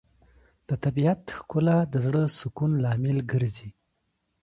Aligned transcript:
د 0.67 0.69
طبیعت 0.83 1.21
ښکلا 1.37 1.77
د 1.93 1.95
زړه 2.05 2.23
سکون 2.39 2.71
لامل 2.83 3.17
ګرځي. 3.31 3.69